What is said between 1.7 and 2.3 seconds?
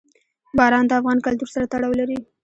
تړاو لري.